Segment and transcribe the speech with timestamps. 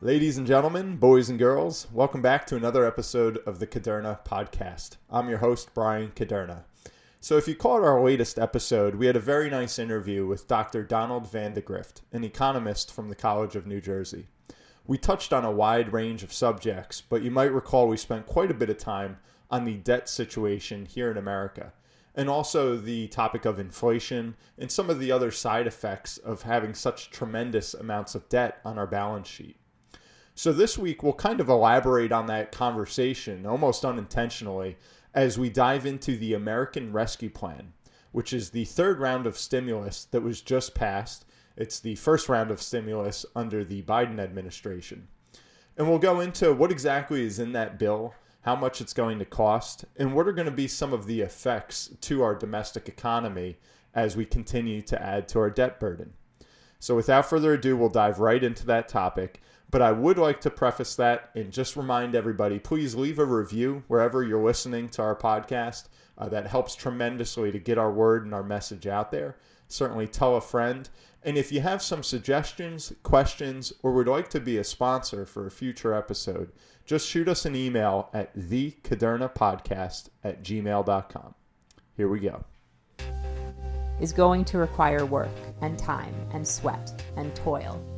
[0.00, 4.96] Ladies and gentlemen, boys and girls, welcome back to another episode of the Kuderna podcast.
[5.10, 6.62] I'm your host, Bryan Kuderna.
[7.18, 10.84] So, if you caught our latest episode, we had a very nice interview with Dr.
[10.84, 14.28] Donald Vandegrift, an economist from the College of New Jersey.
[14.86, 18.52] We touched on a wide range of subjects, but you might recall we spent quite
[18.52, 19.18] a bit of time
[19.50, 21.72] on the debt situation here in America,
[22.14, 26.72] and also the topic of inflation and some of the other side effects of having
[26.72, 29.56] such tremendous amounts of debt on our balance sheet.
[30.38, 34.76] So this week we'll kind of elaborate on that conversation almost unintentionally
[35.12, 37.72] as we dive into the American Rescue Plan,
[38.12, 41.24] which is the third round of stimulus that was just passed.
[41.56, 45.08] It's the first round of stimulus under the Biden administration.
[45.76, 49.24] And we'll go into what exactly is in that bill, how much it's going to
[49.24, 53.58] cost, and what are going to be some of the effects to our domestic economy
[53.92, 56.12] as we continue to add to our debt burden.
[56.78, 59.40] So, without further ado, we'll dive right into that topic.
[59.70, 63.84] But I would like to preface that and just remind everybody please leave a review
[63.86, 65.88] wherever you're listening to our podcast.
[66.16, 69.36] Uh, that helps tremendously to get our word and our message out there.
[69.68, 70.88] Certainly tell a friend.
[71.22, 75.46] And if you have some suggestions, questions, or would like to be a sponsor for
[75.46, 76.50] a future episode,
[76.86, 81.34] just shoot us an email at thekudernapodcast at gmail.com.
[81.96, 82.44] Here we go.
[84.00, 85.28] Is going to require work
[85.60, 87.97] and time and sweat and toil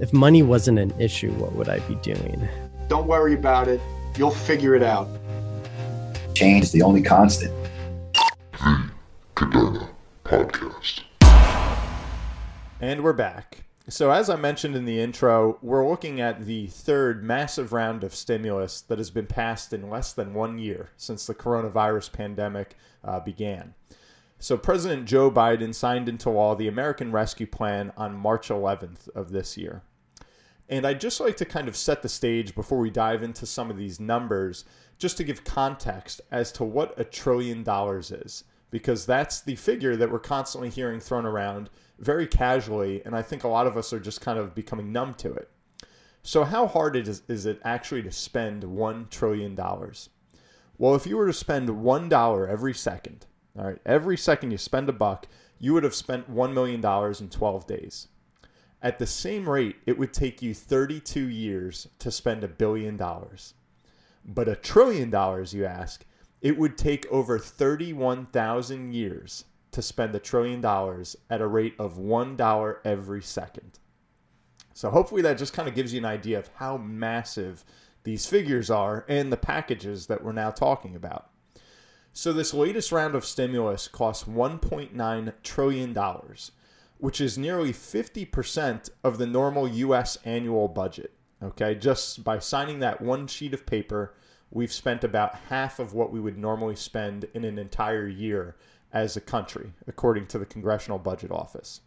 [0.00, 2.48] if money wasn't an issue, what would I be doing?
[2.88, 3.80] Don't worry about it.
[4.16, 5.08] You'll figure it out.
[6.34, 7.52] Change is the only constant.
[8.52, 8.90] The
[9.36, 9.88] Kuderna
[10.24, 11.02] Podcast.
[12.80, 13.64] And we're back.
[13.88, 18.14] So, as I mentioned in the intro, we're looking at the third massive round of
[18.14, 23.20] stimulus that has been passed in less than one year since the coronavirus pandemic uh,
[23.20, 23.74] began.
[24.44, 29.30] So, President Joe Biden signed into law the American Rescue Plan on March 11th of
[29.30, 29.80] this year.
[30.68, 33.70] And I'd just like to kind of set the stage before we dive into some
[33.70, 34.66] of these numbers,
[34.98, 39.96] just to give context as to what a trillion dollars is, because that's the figure
[39.96, 43.94] that we're constantly hearing thrown around very casually, and I think a lot of us
[43.94, 45.48] are just kind of becoming numb to it.
[46.22, 49.56] So, how hard is, is it actually to spend $1 trillion?
[49.56, 53.24] Well, if you were to spend $1 every second,
[53.56, 55.28] all right, every second you spend a buck,
[55.58, 56.84] you would have spent $1 million
[57.20, 58.08] in 12 days.
[58.82, 63.54] At the same rate, it would take you 32 years to spend a billion dollars.
[64.24, 66.04] But a trillion dollars, you ask,
[66.42, 71.96] it would take over 31,000 years to spend a trillion dollars at a rate of
[71.96, 73.78] $1 every second.
[74.74, 77.64] So hopefully that just kind of gives you an idea of how massive
[78.02, 81.30] these figures are and the packages that we're now talking about.
[82.16, 86.52] So this latest round of stimulus costs 1.9 trillion dollars,
[86.98, 91.12] which is nearly 50% of the normal US annual budget.
[91.42, 94.14] Okay, just by signing that one sheet of paper,
[94.52, 98.54] we've spent about half of what we would normally spend in an entire year
[98.92, 101.80] as a country, according to the Congressional Budget Office.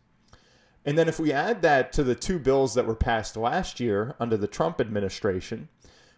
[0.83, 4.13] And then if we add that to the two bills that were passed last year
[4.19, 5.69] under the Trump administration,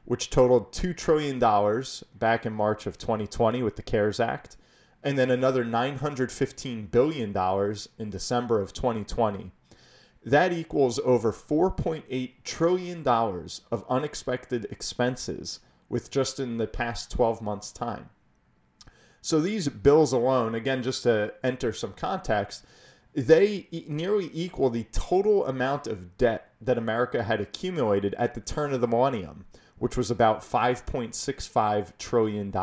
[0.09, 1.37] which totaled $2 trillion
[2.17, 4.57] back in March of 2020 with the CARES Act,
[5.03, 9.51] and then another $915 billion in December of 2020.
[10.25, 15.59] That equals over $4.8 trillion of unexpected expenses
[15.89, 18.09] with just in the past 12 months' time.
[19.21, 22.65] So these bills alone, again, just to enter some context,
[23.13, 28.73] they nearly equal the total amount of debt that America had accumulated at the turn
[28.73, 29.45] of the millennium
[29.79, 32.53] which was about $5.65 trillion.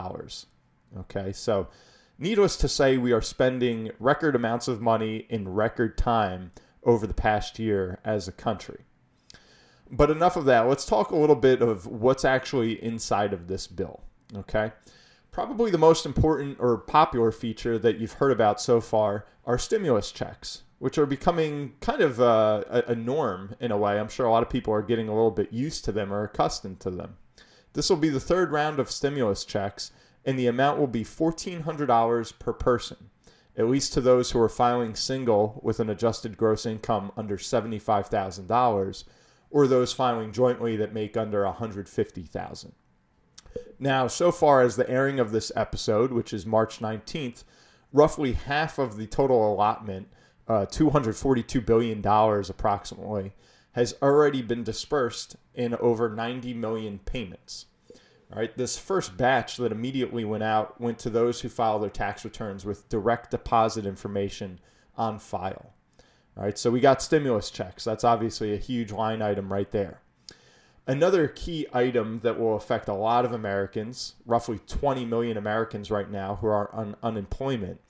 [0.98, 1.68] Okay, so
[2.18, 6.52] needless to say, we are spending record amounts of money in record time
[6.84, 8.84] over the past year as a country.
[9.90, 10.68] But enough of that.
[10.68, 14.02] Let's talk a little bit of what's actually inside of this bill.
[14.34, 14.72] Okay.
[15.30, 20.10] Probably the most important or popular feature that you've heard about so far are stimulus
[20.10, 23.98] checks which are becoming kind of uh, a, a norm in a way.
[23.98, 26.22] I'm sure a lot of people are getting a little bit used to them or
[26.22, 27.16] accustomed to them.
[27.72, 29.90] This will be the third round of stimulus checks,
[30.24, 33.10] and the amount will be $1,400 per person,
[33.56, 39.04] at least to those who are filing single with an adjusted gross income under $75,000,
[39.50, 42.72] or those filing jointly that make under $150,000.
[43.78, 47.44] Now, so far as the airing of this episode, which is March 19th,
[47.92, 50.08] roughly half of the total allotment
[50.48, 53.32] uh, $242 billion approximately,
[53.72, 57.66] has already been dispersed in over 90 million payments.
[58.32, 61.90] All right, this first batch that immediately went out went to those who filed their
[61.90, 64.58] tax returns with direct deposit information
[64.96, 65.72] on file.
[66.36, 67.84] All right, so we got stimulus checks.
[67.84, 70.00] That's obviously a huge line item right there.
[70.88, 76.10] Another key item that will affect a lot of Americans, roughly 20 million Americans right
[76.10, 77.80] now who are on unemployment,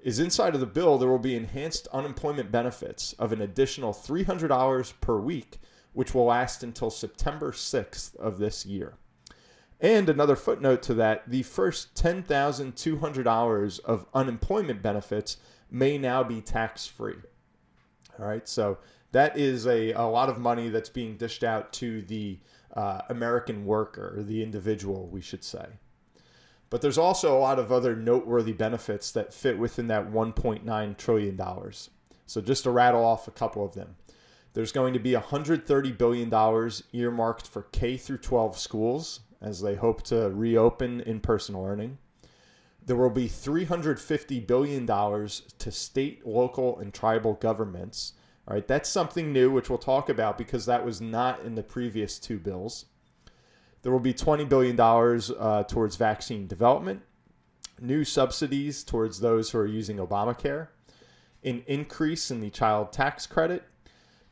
[0.00, 4.92] is inside of the bill there will be enhanced unemployment benefits of an additional $300
[5.00, 5.58] per week,
[5.92, 8.94] which will last until September 6th of this year.
[9.80, 15.36] And another footnote to that the first $10,200 of unemployment benefits
[15.70, 17.18] may now be tax free.
[18.18, 18.78] All right, so
[19.12, 22.38] that is a, a lot of money that's being dished out to the
[22.74, 25.66] uh, American worker, the individual, we should say.
[26.70, 31.40] But there's also a lot of other noteworthy benefits that fit within that $1.9 trillion.
[32.26, 33.96] So just to rattle off a couple of them.
[34.52, 40.02] There's going to be $130 billion earmarked for K through 12 schools as they hope
[40.04, 41.98] to reopen in-person learning.
[42.84, 48.14] There will be $350 billion to state, local, and tribal governments
[48.48, 51.62] all right, that's something new, which we'll talk about because that was not in the
[51.62, 52.86] previous two bills.
[53.82, 57.02] There will be $20 billion uh, towards vaccine development,
[57.80, 60.68] new subsidies towards those who are using Obamacare,
[61.44, 63.64] an increase in the child tax credit,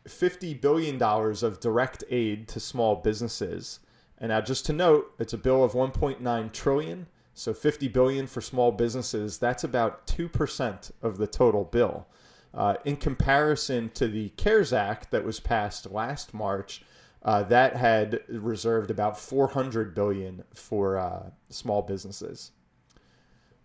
[0.08, 3.80] $50 billion of direct aid to small businesses.
[4.18, 8.40] And now just to note, it's a bill of 1.9 trillion, so 50 billion for
[8.40, 12.06] small businesses, that's about 2% of the total bill.
[12.54, 16.82] Uh, in comparison to the CARES Act that was passed last March,
[17.26, 22.52] uh, that had reserved about 400 billion for uh, small businesses.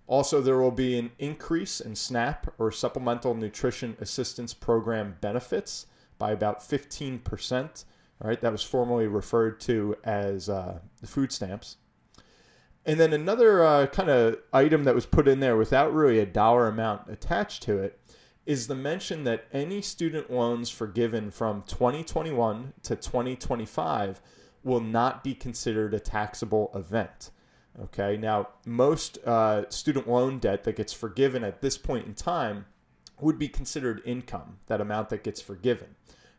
[0.08, 5.86] Also, there will be an increase in SNAP or Supplemental Nutrition Assistance Program benefits
[6.18, 7.86] by about 15%.
[8.20, 11.78] All right, that was formerly referred to as uh, food stamps.
[12.84, 16.26] And then another uh, kind of item that was put in there without really a
[16.26, 18.00] dollar amount attached to it
[18.46, 24.22] is the mention that any student loans forgiven from 2021 to 2025
[24.64, 27.32] will not be considered a taxable event.
[27.80, 32.66] Okay, now most uh, student loan debt that gets forgiven at this point in time
[33.20, 35.96] would be considered income, that amount that gets forgiven.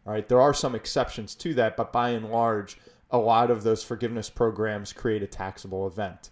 [0.06, 2.76] All right, there are some exceptions to that, but by and large,
[3.10, 6.30] a lot of those forgiveness programs create a taxable event.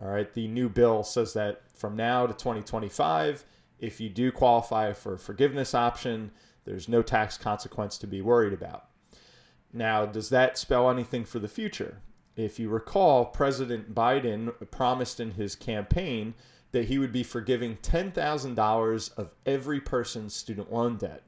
[0.00, 3.44] All right, the new bill says that from now to 2025,
[3.78, 6.30] if you do qualify for a forgiveness option,
[6.64, 8.88] there's no tax consequence to be worried about.
[9.72, 12.02] Now, does that spell anything for the future?
[12.36, 16.34] If you recall, President Biden promised in his campaign
[16.72, 21.22] that he would be forgiving $10,000 of every person's student loan debt.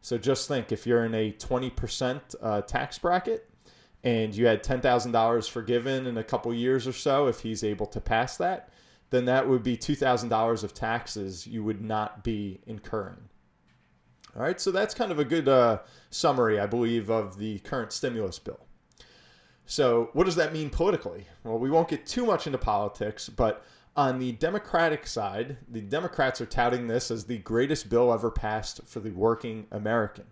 [0.00, 3.48] So just think if you're in a 20% uh, tax bracket
[4.04, 8.00] and you had $10,000 forgiven in a couple years or so, if he's able to
[8.00, 8.70] pass that,
[9.10, 13.28] then that would be $2,000 of taxes you would not be incurring.
[14.36, 15.78] All right, so that's kind of a good uh,
[16.10, 18.60] summary, I believe, of the current stimulus bill.
[19.64, 21.26] So, what does that mean politically?
[21.44, 23.64] Well, we won't get too much into politics, but
[23.96, 28.80] on the Democratic side, the Democrats are touting this as the greatest bill ever passed
[28.86, 30.26] for the working American.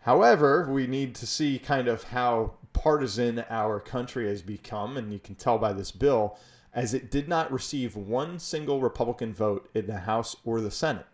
[0.00, 5.18] However, we need to see kind of how partisan our country has become, and you
[5.18, 6.38] can tell by this bill
[6.72, 11.06] as it did not receive one single Republican vote in the House or the Senate.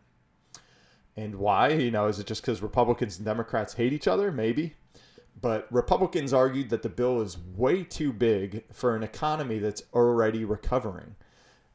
[1.16, 1.68] And why?
[1.68, 4.32] You know, is it just because Republicans and Democrats hate each other?
[4.32, 4.74] Maybe.
[5.40, 10.44] But Republicans argued that the bill is way too big for an economy that's already
[10.44, 11.16] recovering.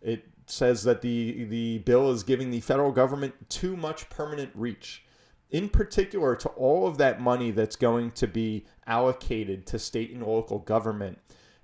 [0.02, 5.04] It says that the, the bill is giving the federal government too much permanent reach,
[5.52, 10.26] in particular to all of that money that's going to be allocated to state and
[10.26, 11.20] local government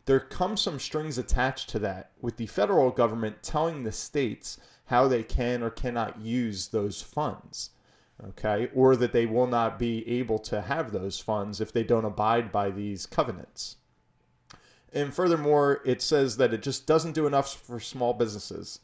[0.06, 5.08] there come some strings attached to that with the federal government telling the states how
[5.08, 7.72] they can or cannot use those funds
[8.24, 8.70] okay?
[8.74, 12.52] Or that they will not be able to have those funds if they don't abide
[12.52, 13.78] by these covenants.
[14.94, 18.80] And furthermore it says that it just doesn't do enough for small businesses.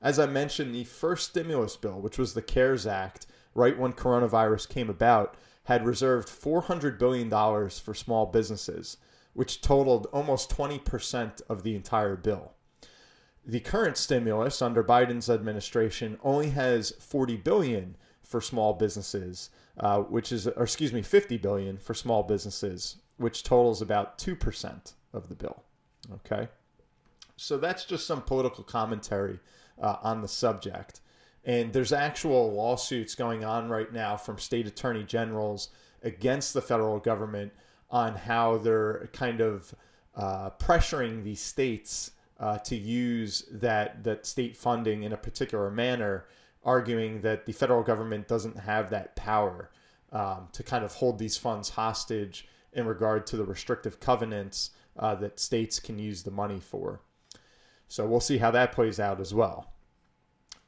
[0.00, 4.68] As i mentioned the first stimulus bill which was the cares act right when coronavirus
[4.68, 8.98] came about had reserved 400 billion dollars for small businesses
[9.36, 12.54] which totaled almost 20% of the entire bill.
[13.44, 20.32] The current stimulus under Biden's administration only has 40 billion for small businesses, uh, which
[20.32, 25.34] is, or excuse me, 50 billion for small businesses, which totals about 2% of the
[25.34, 25.62] bill.
[26.14, 26.48] Okay.
[27.36, 29.38] So that's just some political commentary
[29.78, 31.02] uh, on the subject.
[31.44, 35.68] And there's actual lawsuits going on right now from state attorney generals
[36.02, 37.52] against the federal government
[37.90, 39.74] on how they're kind of
[40.14, 46.26] uh, pressuring these states uh, to use that that state funding in a particular manner,
[46.64, 49.70] arguing that the federal government doesn't have that power
[50.12, 55.14] um, to kind of hold these funds hostage in regard to the restrictive covenants uh,
[55.14, 57.00] that states can use the money for.
[57.88, 59.72] So we'll see how that plays out as well.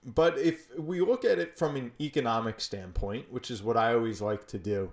[0.05, 4.23] But if we look at it from an economic standpoint, which is what I always
[4.23, 4.93] like to do,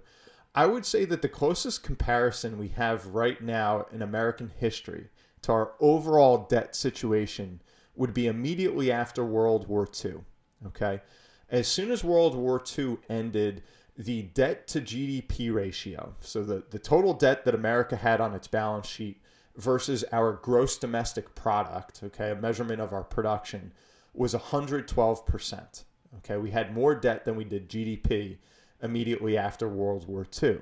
[0.55, 5.09] I would say that the closest comparison we have right now in American history
[5.41, 7.61] to our overall debt situation
[7.95, 10.21] would be immediately after World War II.
[10.67, 11.01] Okay.
[11.49, 13.63] As soon as World War II ended,
[13.97, 18.47] the debt to GDP ratio, so the, the total debt that America had on its
[18.47, 19.21] balance sheet
[19.57, 23.73] versus our gross domestic product, okay, a measurement of our production,
[24.13, 25.83] was 112%.
[26.17, 28.37] Okay, we had more debt than we did GDP
[28.85, 30.59] immediately after World War II.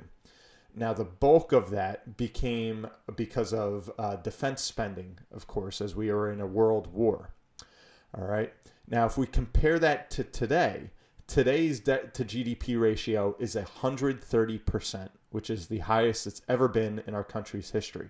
[0.75, 6.09] Now, the bulk of that became because of uh, defense spending, of course, as we
[6.09, 7.35] are in a world war.
[8.17, 8.51] All right.
[8.87, 10.89] Now, if we compare that to today,
[11.27, 17.13] today's debt to GDP ratio is 130%, which is the highest it's ever been in
[17.13, 18.09] our country's history.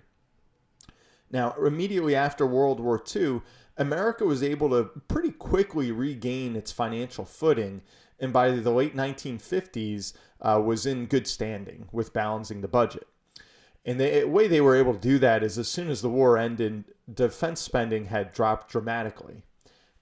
[1.30, 3.42] Now, immediately after World War II,
[3.76, 7.82] America was able to pretty quickly regain its financial footing,
[8.20, 13.06] and by the late 1950s, uh, was in good standing with balancing the budget.
[13.84, 16.38] And the way they were able to do that is as soon as the war
[16.38, 19.42] ended, defense spending had dropped dramatically.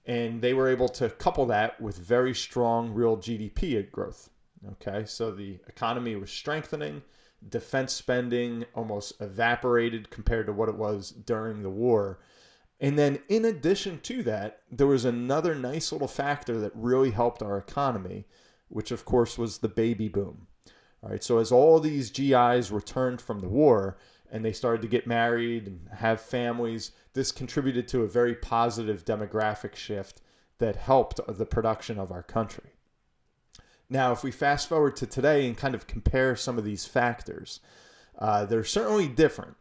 [0.05, 4.29] And they were able to couple that with very strong real GDP growth.
[4.71, 7.01] Okay, so the economy was strengthening,
[7.49, 12.19] defense spending almost evaporated compared to what it was during the war.
[12.83, 17.41] And then, in addition to that, there was another nice little factor that really helped
[17.41, 18.25] our economy,
[18.67, 20.47] which of course was the baby boom.
[21.01, 23.97] All right, so as all these GIs returned from the war
[24.29, 29.05] and they started to get married and have families, this contributed to a very positive
[29.05, 30.21] demographic shift
[30.57, 32.71] that helped the production of our country.
[33.89, 37.61] Now, if we fast forward to today and kind of compare some of these factors,
[38.19, 39.55] uh, they're certainly different.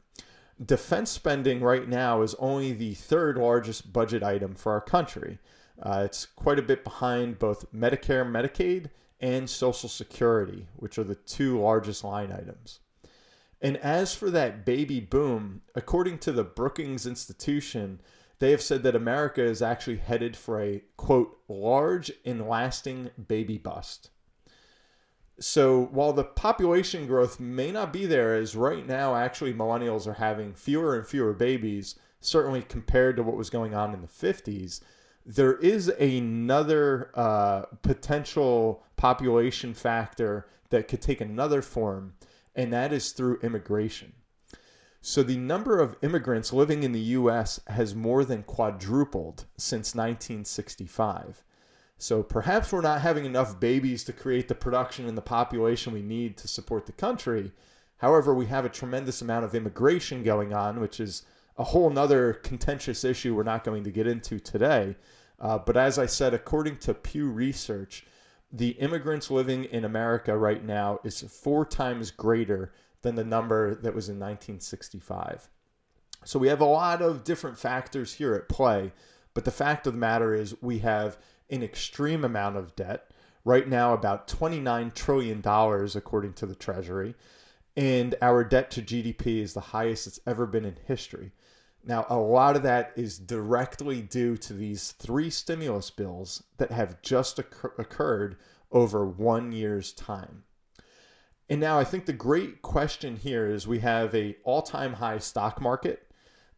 [0.64, 5.38] Defense spending right now is only the third largest budget item for our country.
[5.82, 8.90] Uh, it's quite a bit behind both Medicare, Medicaid,
[9.20, 12.80] and Social Security, which are the two largest line items.
[13.60, 18.00] And as for that baby boom, according to the Brookings Institution,
[18.40, 23.58] they have said that America is actually headed for a quote large and lasting baby
[23.58, 24.10] bust.
[25.38, 30.14] So while the population growth may not be there, as right now actually millennials are
[30.14, 34.80] having fewer and fewer babies, certainly compared to what was going on in the 50s,
[35.24, 42.14] there is another uh, potential population factor that could take another form,
[42.54, 44.12] and that is through immigration.
[45.00, 51.42] So the number of immigrants living in the US has more than quadrupled since 1965.
[52.02, 56.02] So perhaps we're not having enough babies to create the production and the population we
[56.02, 57.52] need to support the country.
[57.98, 61.22] However, we have a tremendous amount of immigration going on, which is
[61.56, 64.96] a whole nother contentious issue we're not going to get into today.
[65.38, 68.04] Uh, but as I said, according to Pew Research,
[68.50, 73.94] the immigrants living in America right now is four times greater than the number that
[73.94, 75.48] was in 1965.
[76.24, 78.90] So we have a lot of different factors here at play,
[79.34, 81.16] but the fact of the matter is we have
[81.52, 83.10] an extreme amount of debt.
[83.44, 85.42] Right now, about $29 trillion,
[85.96, 87.14] according to the Treasury.
[87.76, 91.32] And our debt to GDP is the highest it's ever been in history.
[91.84, 97.02] Now, a lot of that is directly due to these three stimulus bills that have
[97.02, 98.36] just occur- occurred
[98.70, 100.44] over one year's time.
[101.50, 105.60] And now I think the great question here is we have a all-time high stock
[105.60, 106.08] market.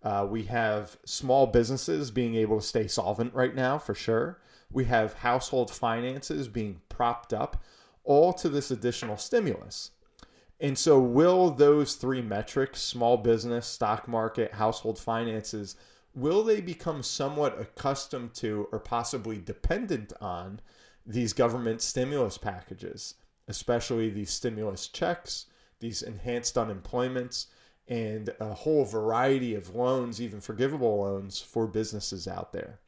[0.03, 4.41] Uh, we have small businesses being able to stay solvent right now for sure.
[4.75, 7.63] We have household finances being propped up,
[8.03, 9.93] all to this additional stimulus.
[10.59, 15.77] And so, will those three metrics small business, stock market, household finances
[16.13, 20.61] will they become somewhat accustomed to or possibly dependent on
[21.07, 23.15] these government stimulus packages,
[23.47, 25.47] especially these stimulus checks,
[25.79, 27.47] these enhanced unemployments,
[27.87, 32.81] and a whole variety of loans, even forgivable loans for businesses out there?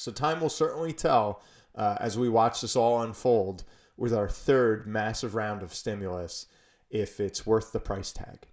[0.00, 1.42] So time will certainly tell
[1.74, 3.64] uh, as we watch this all unfold
[3.98, 6.46] with our third massive round of stimulus
[6.88, 8.46] if it's worth the price tag.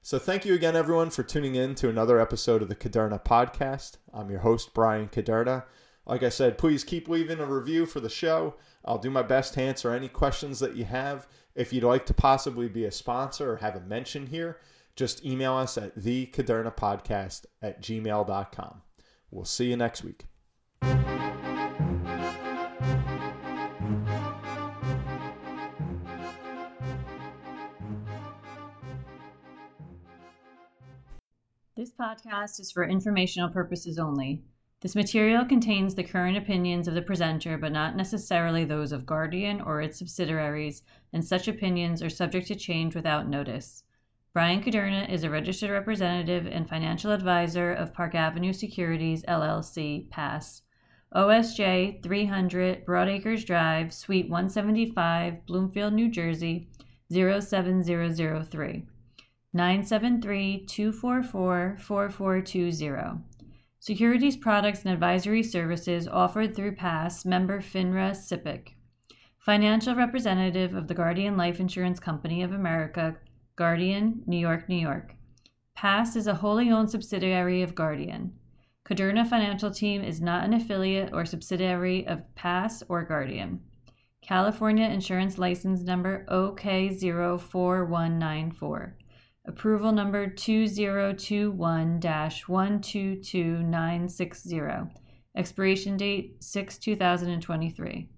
[0.00, 3.98] So thank you again, everyone, for tuning in to another episode of the Kuderna podcast.
[4.14, 5.64] I'm your host, Bryan Kuderna.
[6.06, 8.54] Like I said, please keep leaving a review for the show.
[8.82, 11.26] I'll do my best to answer any questions that you have.
[11.54, 14.58] If you'd like to possibly be a sponsor or have a mention here,
[14.94, 18.82] just email us at thekudernapodcast at gmail.com.
[19.30, 20.24] We'll see you next week.
[31.98, 34.42] Podcast is for informational purposes only.
[34.82, 39.62] This material contains the current opinions of the presenter, but not necessarily those of Guardian
[39.62, 40.82] or its subsidiaries,
[41.14, 43.82] and such opinions are subject to change without notice.
[44.34, 50.60] Bryan Kuderna is a registered representative and financial advisor of Park Avenue Securities LLC, PAS.
[51.14, 56.68] OSJ 300 Broadacres Drive, Suite 175, Bloomfield, New Jersey
[57.10, 58.86] 07003.
[59.56, 63.22] 973 244 4420.
[63.80, 68.74] Securities products and advisory services offered through PAS member FINRA SIPC.
[69.38, 73.16] Financial representative of the Guardian Life Insurance Company of America,
[73.56, 75.14] Guardian, New York, New York.
[75.74, 78.34] PAS is a wholly owned subsidiary of Guardian.
[78.84, 83.62] Kuderna Financial Team is not an affiliate or subsidiary of PAS or Guardian.
[84.20, 88.92] California Insurance License Number OK04194.
[89.48, 94.60] Approval number 2021 122960.
[95.36, 98.08] Expiration date 6 2023.